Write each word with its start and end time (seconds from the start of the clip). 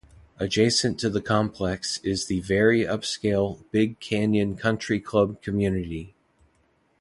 Adjacent 0.39 0.97
to 0.99 1.11
the 1.11 1.21
complex 1.21 1.99
is 1.99 2.25
the 2.25 2.39
very 2.41 2.81
upscale 2.85 3.63
Big 3.69 3.99
Canyon 3.99 4.55
Country 4.57 4.99
Club 4.99 5.39
community. 5.43 6.15